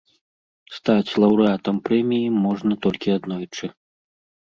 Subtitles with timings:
[0.77, 3.65] Стаць лаўрэатам прэміі можна толькі аднойчы.